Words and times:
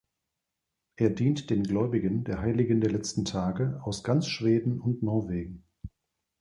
Er 0.95 1.11
dient 1.11 1.51
den 1.51 1.61
Gläubigen 1.63 2.23
der 2.23 2.39
Heiligen 2.39 2.81
der 2.81 2.89
letzten 2.89 3.23
Tage 3.23 3.79
aus 3.83 4.03
ganz 4.03 4.25
Schweden 4.25 4.79
und 4.81 5.03
Norwegen. 5.03 5.63